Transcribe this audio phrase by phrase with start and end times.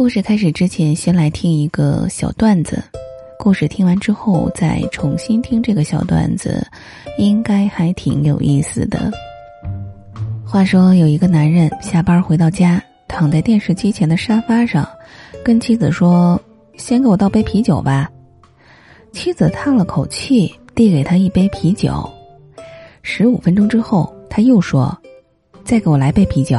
[0.00, 2.82] 故事开始之前，先来听一个小段子。
[3.38, 6.66] 故事听完之后，再重新听这个小段子，
[7.18, 9.10] 应该还挺有意思的。
[10.42, 14.88] 话说，有一个男人下班回到家，躺在电视机前的沙发上，
[15.44, 16.40] 跟妻子说
[16.78, 18.10] ：“先给我倒杯啤酒吧。”
[19.12, 22.10] 妻子叹了口气，递给他一杯啤酒。
[23.02, 24.98] 十五分钟之后，他又说
[25.62, 26.58] ：“再给我来杯啤酒。”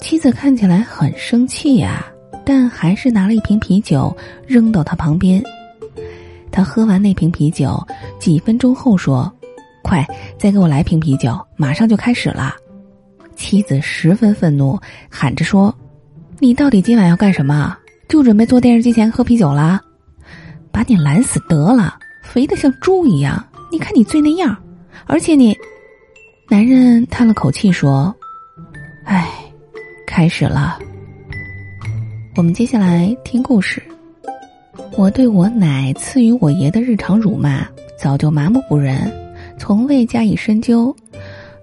[0.00, 2.04] 妻子看起来很生气呀，
[2.44, 4.14] 但还是拿了一瓶啤酒
[4.46, 5.42] 扔到他旁边。
[6.50, 7.80] 他喝完那瓶啤酒，
[8.18, 9.32] 几分钟后说
[9.84, 10.04] ：“快，
[10.36, 12.54] 再给我来瓶啤酒，马上就开始了。”
[13.36, 15.72] 妻子十分愤怒，喊着说
[16.40, 17.76] ：“你到底今晚要干什么？
[18.08, 19.80] 就准备坐电视机前喝啤酒啦？
[20.72, 23.42] 把你懒死得了，肥的像猪一样！
[23.70, 24.56] 你看你醉那样，
[25.06, 25.56] 而且你……”
[26.50, 28.12] 男人叹了口气说
[29.04, 29.30] ：“唉。”
[30.10, 30.76] 开始了，
[32.36, 33.80] 我们接下来听故事。
[34.98, 37.64] 我对我奶赐予我爷的日常辱骂
[37.96, 39.08] 早就麻木不仁，
[39.56, 40.94] 从未加以深究，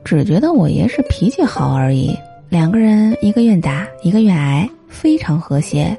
[0.05, 2.17] 只觉得我爷是脾气好而已。
[2.47, 5.95] 两个人一个愿打，一个愿挨，非常和谐。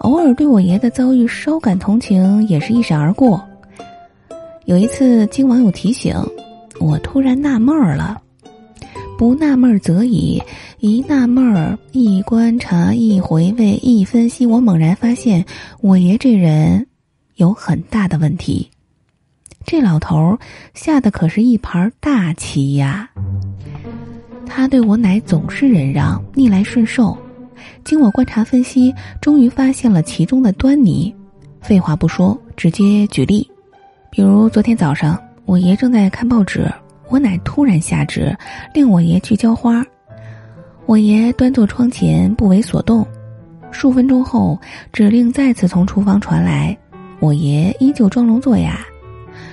[0.00, 3.40] 偶尔对我爷的遭遇稍感同情，也是一闪而过。
[4.64, 6.16] 有一次经网友提醒，
[6.80, 8.20] 我突然纳闷儿了。
[9.18, 10.40] 不纳闷则已，
[10.78, 15.44] 一纳闷儿，一观察，一回味，一分析，我猛然发现，
[15.80, 16.86] 我爷这人
[17.34, 18.70] 有很大的问题。
[19.66, 20.38] 这老头儿
[20.72, 23.10] 下的可是一盘大棋呀。
[24.46, 27.18] 他对我奶总是忍让，逆来顺受。
[27.82, 31.12] 经我观察分析，终于发现了其中的端倪。
[31.60, 33.50] 废话不说，直接举例，
[34.12, 36.72] 比如昨天早上，我爷正在看报纸。
[37.08, 38.36] 我奶突然下旨，
[38.74, 39.84] 令我爷去浇花。
[40.86, 43.06] 我爷端坐窗前，不为所动。
[43.70, 44.58] 数分钟后，
[44.92, 46.76] 指令再次从厨房传来，
[47.20, 48.78] 我爷依旧装聋作哑。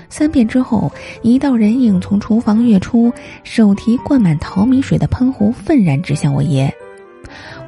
[0.10, 3.12] 三遍之后，一道人影从厨房跃出，
[3.44, 6.74] 手提灌满淘米水的喷壶，愤然指向我爷。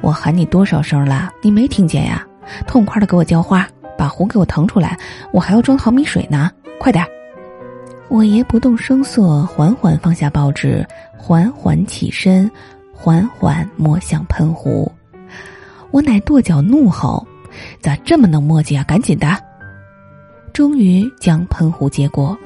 [0.00, 2.26] 我喊你多少声了，你没听见呀？
[2.66, 4.98] 痛快的给我浇花，把壶给我腾出来，
[5.32, 7.04] 我还要装淘米水呢，快点！
[8.10, 10.86] 我爷不动声色，缓缓放下报纸，
[11.18, 12.50] 缓缓起身，
[12.94, 14.90] 缓缓摸向喷壶。
[15.90, 17.26] 我奶跺脚怒吼
[17.80, 18.82] ：“咋这么能磨叽啊？
[18.84, 19.28] 赶紧的！”
[20.54, 22.36] 终于将喷壶接过。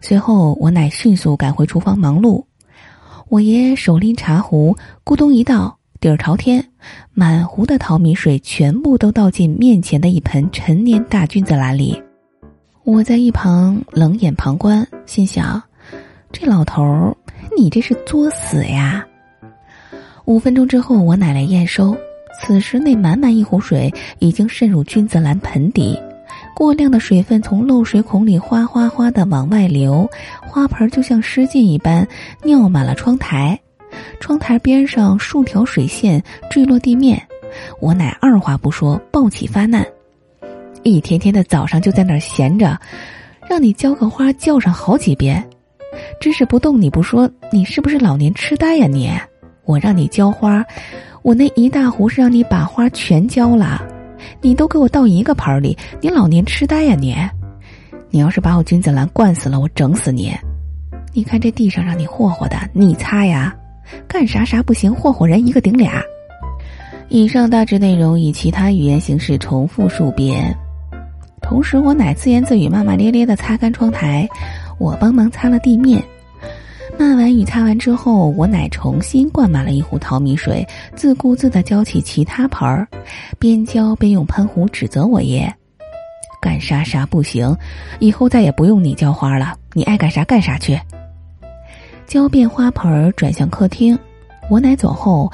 [0.00, 2.44] 随后，我奶迅速赶回厨房忙碌。
[3.28, 6.62] 我爷手拎茶壶，咕咚一倒，底儿朝天，
[7.14, 12.02] 满壶的淘米水全部都倒进面前的一盆陈年大菌子篮里。
[12.84, 15.62] 我在一旁冷眼旁观，心想：
[16.30, 17.16] 这老头儿，
[17.56, 19.02] 你这是作死呀！
[20.26, 21.96] 五分钟之后，我奶奶验收，
[22.38, 25.98] 此时那满满一壶水已经渗入君子兰盆底，
[26.54, 30.06] 过量的水分从漏水孔里哗哗哗的往外流，
[30.46, 32.06] 花盆就像失禁一般
[32.42, 33.58] 尿满了窗台，
[34.20, 37.18] 窗台边上数条水线坠落地面，
[37.80, 39.82] 我奶二话不说，抱起发难。
[40.84, 42.78] 一天天的早上就在那儿闲着，
[43.48, 45.42] 让你浇个花叫上好几遍，
[46.20, 49.10] 只是不动你不说，你是不是老年痴呆呀你？
[49.64, 50.62] 我让你浇花，
[51.22, 53.82] 我那一大壶是让你把花全浇了，
[54.42, 57.16] 你都给我倒一个盆里，你老年痴呆呀你？
[58.10, 60.32] 你要是把我君子兰灌死了，我整死你！
[61.14, 63.56] 你看这地上让你霍霍的，你擦呀？
[64.06, 66.02] 干啥啥不行，霍霍人一个顶俩。
[67.08, 70.56] 以上大致内容以其他语言形式重复数遍。
[71.44, 74.26] 同时，我奶自言自语、骂骂咧咧的擦干窗台，
[74.78, 76.02] 我帮忙擦了地面。
[76.98, 80.66] 骂完与擦完之后，我奶重新灌满了一壶淘米水，
[80.96, 82.88] 自顾自的浇起其他盆儿，
[83.38, 85.52] 边浇边用喷壶指责我爷
[86.40, 87.54] ：“干啥啥不行，
[87.98, 90.80] 以后再也不用你浇花了，你爱干啥干啥去。”
[92.08, 93.96] 浇遍花盆儿，转向客厅。
[94.48, 95.30] 我奶走后，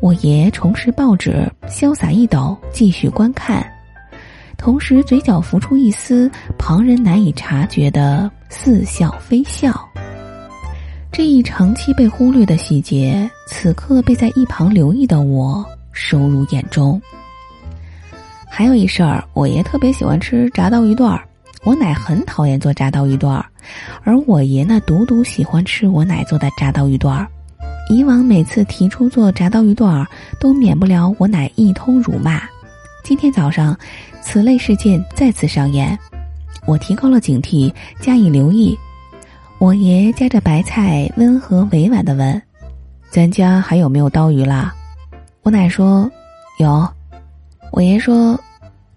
[0.00, 3.66] 我爷重拾报纸，潇洒一抖，继续观看。
[4.64, 9.78] 同时，嘴角浮出一丝旁人难以察觉的似笑非笑。
[11.12, 15.62] 这一长期被忽略的细节，此刻被在一旁留意的我
[15.92, 16.98] 收入眼中。
[18.48, 21.22] 还有一事儿，我爷特别喜欢吃炸刀鱼段儿，
[21.64, 23.44] 我奶很讨厌做炸刀鱼段儿，
[24.02, 27.28] 而我爷呢，独独喜欢吃我奶做的炸刀鱼段儿。
[27.90, 30.06] 以往每次提出做炸刀鱼段儿，
[30.40, 32.40] 都免不了我奶一通辱骂。
[33.04, 33.78] 今天早上，
[34.22, 35.96] 此类事件再次上演，
[36.66, 37.70] 我提高了警惕，
[38.00, 38.74] 加以留意。
[39.58, 42.40] 我爷夹着白菜，温和委婉的问
[43.12, 44.74] ：“咱家还有没有刀鱼啦？”
[45.44, 46.10] 我奶说
[46.58, 46.88] ：“有。
[47.72, 48.40] 我爷说，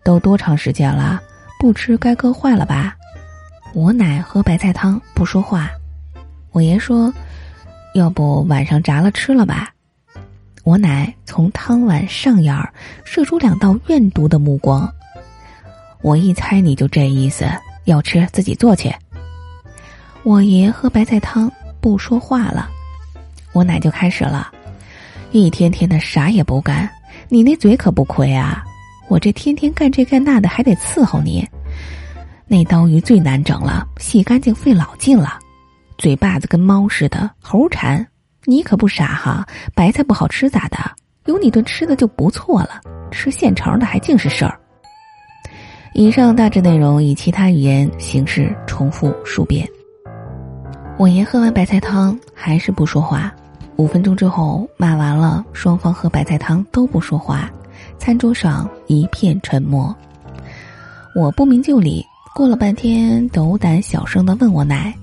[0.06, 1.21] 都多长时间了，
[1.59, 2.95] 不吃该割坏了吧？
[3.74, 5.69] 我奶喝白菜汤不说话。
[6.54, 7.13] 我爷说，
[7.94, 9.74] 要不晚上炸了吃了吧？
[10.68, 12.74] 我奶从汤碗上沿儿
[13.06, 14.86] 射出两道怨毒的目光。
[16.02, 17.46] 我一猜你就这意思，
[17.86, 18.94] 要吃自己做去。
[20.24, 21.50] 我爷喝白菜汤
[21.80, 22.69] 不说话了，
[23.54, 24.52] 我奶就开始了，
[25.31, 26.90] 一天天的啥也不干，
[27.30, 28.62] 你那嘴可不亏啊！
[29.08, 31.48] 我这天天干这干那的，还得伺候你。
[32.46, 35.40] 那刀鱼最难整了，洗干净费老劲了，
[35.98, 38.06] 嘴巴子跟猫似的，猴馋。
[38.50, 39.46] 你可不傻哈，
[39.76, 40.78] 白菜不好吃咋的？
[41.26, 42.80] 有你顿吃的就不错了，
[43.12, 44.58] 吃现成的还净是事儿。
[45.94, 49.68] 以上大致内容以其他语言形式重复数遍。
[50.98, 53.30] 我爷喝完白菜汤还是不说话，
[53.76, 57.52] 五分钟之后骂完了，双方喝白菜汤都不说话，
[57.98, 59.94] 餐桌上一片沉默。
[61.14, 62.02] 我不明就里，
[62.34, 64.96] 过了半天，斗胆小声的问我奶：“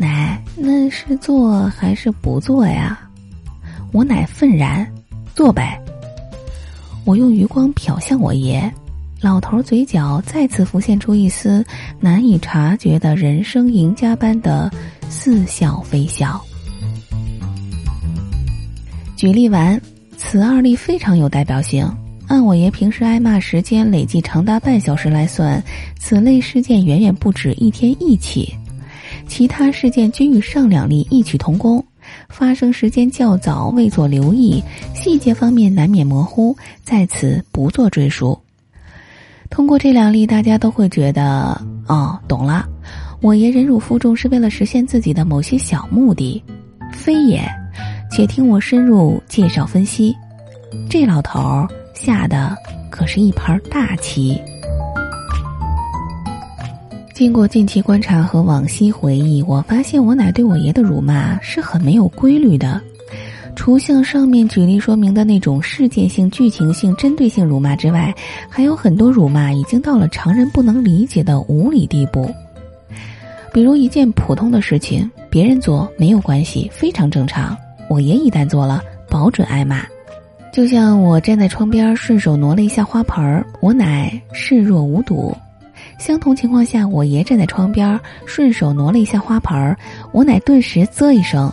[0.00, 2.98] 奶，那是做还是不做呀？”
[3.92, 4.90] 我奶愤然
[5.36, 5.78] ：“做呗。”
[7.04, 8.72] 我用余光瞟向我爷。
[9.20, 11.62] 老头嘴角再次浮现出一丝
[12.00, 14.70] 难以察觉的人生赢家般的
[15.10, 16.42] 似笑非笑。
[19.16, 19.78] 举例完，
[20.16, 21.86] 此二例非常有代表性。
[22.28, 25.62] 按我爷平时挨骂时间累计长达半小时来算，
[25.98, 28.54] 此类事件远远不止一天一起。
[29.30, 31.82] 其他事件均与上两例异曲同工，
[32.28, 34.60] 发生时间较早，未做留意，
[34.92, 38.36] 细节方面难免模糊，在此不做赘述。
[39.48, 41.56] 通过这两例，大家都会觉得
[41.86, 42.68] 哦，懂了。
[43.20, 46.42] 我爷忍辱负重是为了实现自己的某些小目的，
[46.92, 47.48] 非也？
[48.10, 50.12] 且听我深入介绍分析。
[50.88, 52.56] 这老头儿下的
[52.90, 54.36] 可是一盘大棋。
[57.20, 62.80] 经过近期观察和往昔回忆，我发现我奶对我爷的辱骂是很没有规律的。
[63.54, 68.14] 除像上面举例说明的那种事件性、剧情性、针对性辱骂之外，
[68.48, 72.26] 还有很多辱骂已经到了常人不能理解的无理地步。
[73.52, 77.54] 比如一件普通的事情，别人做没有关系，非常正常；
[77.90, 78.80] 我爷一旦做了，
[79.10, 79.82] 保准挨骂。
[80.54, 85.30] 就像我站在窗边顺手挪了一下花盆儿，我奶视若无睹；
[86.00, 89.76] 相同情况下，我爷站在窗边顺手挪了一下花盆儿，
[90.12, 91.52] 我奶顿时啧一声：“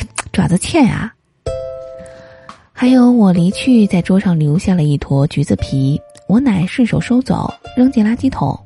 [0.32, 1.12] 爪子欠啊！”
[2.72, 8.56] 还有我离去，在桌上留下了一坨橘子皮，我奶顺手收走，扔进垃圾桶。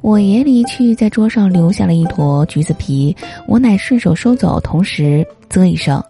[0.00, 3.14] 我爷离去，在桌上留下了一坨橘子皮，
[3.48, 6.02] 我奶顺手收走，同时啧一声：“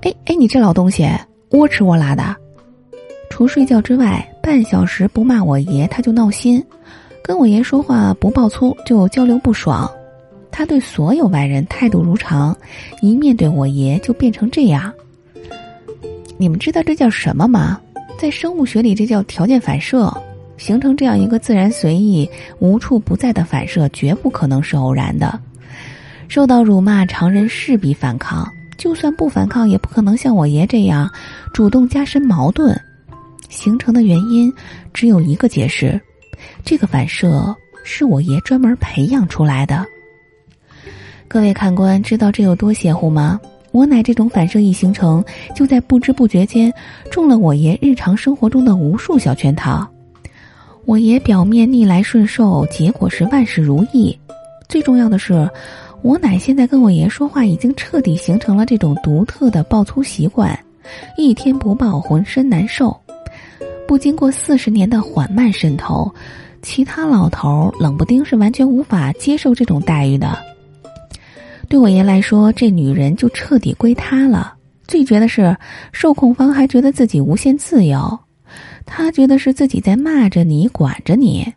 [0.00, 1.06] 哎哎，你这老东西，
[1.50, 2.34] 窝吃窝拉的！”
[3.28, 6.64] 除睡觉之外，半小时不骂我爷他就闹心，
[7.26, 9.90] 跟我爷说话不爆粗就交流不爽。
[10.50, 12.54] 他对所有外人态度如常，
[13.00, 14.92] 一面对我爷就变成这样。
[16.36, 17.80] 你们知道这叫什么吗？
[18.18, 20.12] 在生物学里，这叫条件反射。
[20.58, 22.28] 形成这样一个自然随意、
[22.58, 25.40] 无处不在的反射，绝不可能是偶然的。
[26.28, 28.44] 受到辱骂，常人势必反抗；
[28.76, 31.10] 就算不反抗，也不可能像我爷这样
[31.54, 32.78] 主动加深矛盾。
[33.48, 34.52] 形成的原因
[34.92, 36.00] 只有一个解释：
[36.64, 39.84] 这个反射是我爷专门培养出来的。
[41.26, 43.40] 各位看官，知道这有多邪乎吗？
[43.72, 46.72] 我奶这种反射一形成，就在不知不觉间
[47.10, 49.84] 中了我爷日常生活中的无数小圈套。
[50.84, 54.16] 我爷表面逆来顺受，结果是万事如意。
[54.68, 55.50] 最重要的是，
[56.02, 60.56] 我奶现在跟我爷说话已经彻底形成了这种独特的爆粗习惯，
[61.16, 62.96] 一天不爆浑身难受。
[63.86, 66.12] 不经过四十年的缓慢渗透，
[66.62, 70.38] 其他老头冷不丁是完全无法接受这种待遇的。
[71.68, 74.54] 对我爷来说，这女人就彻底归他了。
[74.86, 75.56] 最绝的是，
[75.92, 78.18] 受控方还觉得自己无限自由，
[78.84, 81.52] 他觉得是自己在骂着你、管着你。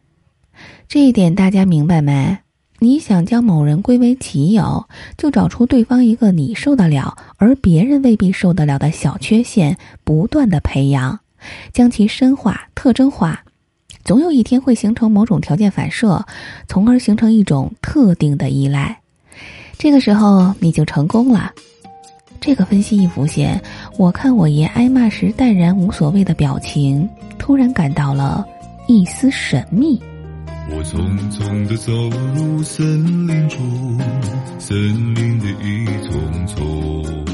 [0.88, 2.38] 这一点大家明白没？
[2.80, 11.20] 你想将某人归为己有，就找出对方一个你受得了而别人未必受得了的小缺陷，不断的培养，
[11.74, 13.44] 将其深化、特征化，
[14.04, 16.26] 总有一天会形成某种条件反射，
[16.68, 19.00] 从而形成一种特定的依赖。
[19.78, 21.52] 这个时候你就成功了。
[22.40, 23.60] 这个分析一浮现，
[23.98, 28.46] 我看我爷挨骂时淡然无所谓的表情，突然感到了
[28.88, 30.02] 一丝神秘。
[30.70, 30.98] 我匆
[31.32, 31.92] 匆的走
[32.36, 34.00] 入森林中，
[34.60, 34.78] 森
[35.16, 37.27] 林的一丛丛，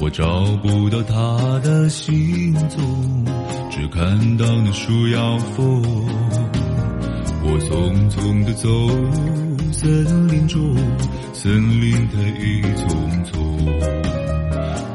[0.00, 3.24] 我找不到他的行踪，
[3.70, 5.82] 只看到那树摇风。
[7.46, 8.68] 我匆匆地走
[9.72, 10.76] 森林中，
[11.32, 13.66] 森林太一丛丛，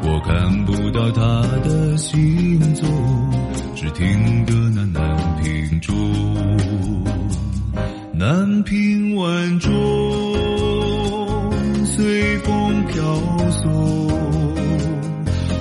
[0.04, 2.88] 我看不到他的行踪，
[3.76, 5.96] 只听得那南屏钟，
[8.14, 9.72] 南屏晚钟
[11.86, 12.59] 随风
[12.92, 13.02] 飘
[13.52, 14.10] 送。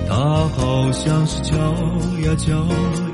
[0.09, 0.15] 它
[0.57, 1.55] 好像是敲
[2.25, 2.51] 呀敲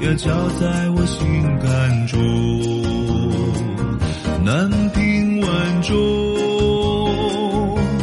[0.02, 2.18] 呀敲在我心坎中，
[4.44, 5.92] 南屏晚钟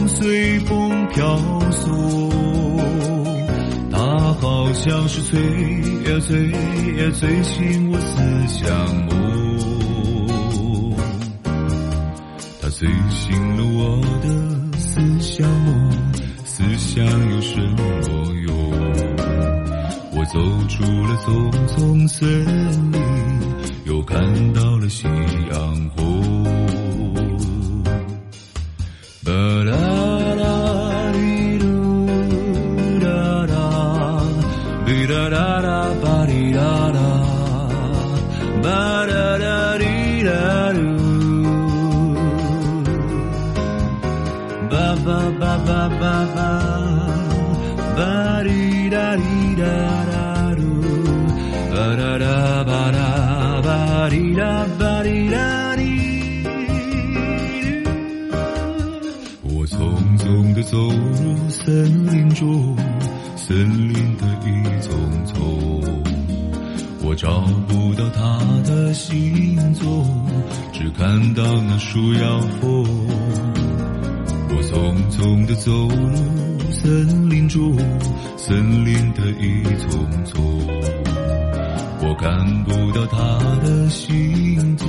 [0.07, 1.39] 随风飘
[1.71, 2.29] 送，
[3.91, 8.69] 它好像是催呀催呀催醒我思乡
[9.07, 9.11] 梦，
[21.23, 22.27] 出了丛丛森
[22.91, 22.99] 林，
[23.85, 24.19] 又看
[24.53, 25.07] 到了夕
[25.51, 26.43] 阳红。
[29.23, 29.71] 巴啦
[30.35, 30.43] 啦
[31.13, 31.63] 哩噜
[33.05, 33.07] 啦
[33.45, 33.53] 啦，
[34.87, 35.69] 哩啦啦啦
[36.03, 36.99] 巴哩啦啦，
[38.63, 38.69] 巴
[39.05, 39.85] 啦啦哩
[40.23, 40.31] 啦
[40.73, 40.79] 噜，
[44.71, 44.73] 巴
[45.05, 45.07] 巴
[45.39, 46.01] 巴巴巴
[46.33, 46.39] 巴，
[47.95, 48.49] 巴哩
[48.89, 49.21] 啦哩
[49.61, 49.63] 啦
[50.09, 50.10] 啦，
[52.11, 56.43] 巴啦啦巴啦巴哩啦巴哩啦哩。
[59.43, 59.79] 我匆
[60.17, 62.75] 匆地走入森林中，
[63.37, 63.55] 森
[63.87, 64.91] 林的一丛
[65.25, 65.39] 丛，
[67.01, 67.39] 我找
[67.69, 68.37] 不到他
[68.69, 70.27] 的行踪，
[70.73, 72.85] 只看到那树摇风。
[74.49, 77.77] 我匆匆地走入森林中，
[78.35, 80.43] 森林的一丛丛，
[82.03, 83.17] 我看不到他
[83.63, 84.87] 的行踪，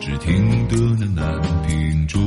[0.00, 2.20] 只听得那南屏钟，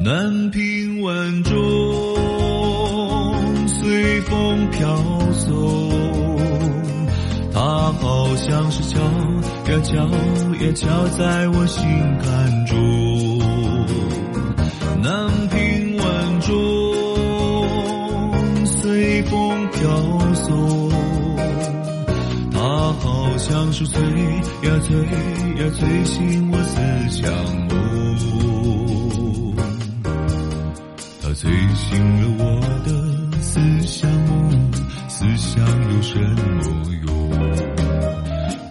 [0.00, 1.54] 南屏晚钟
[3.68, 4.96] 随风飘
[5.32, 5.90] 送，
[7.52, 7.60] 它
[8.00, 11.84] 好像是敲呀敲呀敲在我心
[12.20, 12.76] 坎中。
[15.02, 16.56] 南屏晚钟
[18.66, 20.90] 随风飘送，
[22.52, 27.32] 它好像是催呀催呀催醒我思乡
[27.68, 27.74] 梦，
[31.22, 32.44] 它催醒了我
[32.84, 32.88] 的
[33.40, 34.72] 思乡梦，
[35.08, 36.62] 思乡有什么
[37.06, 37.14] 用？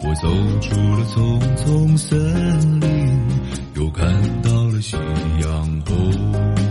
[0.03, 0.27] 我走
[0.61, 2.85] 出了丛丛森林，
[3.75, 4.05] 又看
[4.41, 4.95] 到了夕
[5.41, 6.64] 阳红。